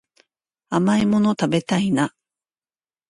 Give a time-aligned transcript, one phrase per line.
[0.71, 2.15] 甘いもの食べたいな